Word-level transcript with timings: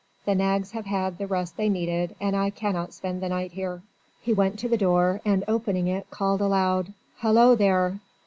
The 0.25 0.33
nags 0.33 0.71
have 0.71 0.87
had 0.87 1.19
the 1.19 1.27
rest 1.27 1.57
they 1.57 1.69
needed 1.69 2.15
and 2.19 2.35
I 2.35 2.49
cannot 2.49 2.91
spend 2.95 3.21
the 3.21 3.29
night 3.29 3.51
here." 3.51 3.83
He 4.19 4.33
went 4.33 4.57
to 4.61 4.67
the 4.67 4.75
door 4.75 5.21
and 5.23 5.43
opening 5.47 5.87
it 5.87 6.09
called 6.09 6.41
a 6.41 6.47
loud 6.47 6.91
"Hallo, 7.19 7.53
there!" 7.55 7.99